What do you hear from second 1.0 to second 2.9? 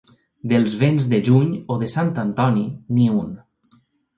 de juny o de Sant Antoni,